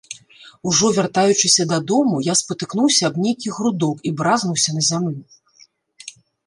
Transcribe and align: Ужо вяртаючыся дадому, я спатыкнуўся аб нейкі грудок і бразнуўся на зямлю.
Ужо 0.69 0.87
вяртаючыся 0.97 1.63
дадому, 1.73 2.21
я 2.31 2.37
спатыкнуўся 2.41 3.03
аб 3.13 3.21
нейкі 3.27 3.55
грудок 3.59 3.97
і 4.09 4.17
бразнуўся 4.23 4.69
на 4.81 4.89
зямлю. 4.89 5.21